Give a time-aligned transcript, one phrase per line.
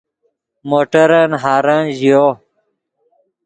[0.69, 2.25] موٹرن ہارن ژیو